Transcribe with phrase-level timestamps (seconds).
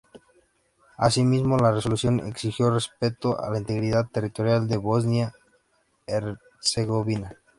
[0.97, 7.37] Así mismo, la resolución exigió respeto a la integridad territorial de Bosnia-Herzegovina.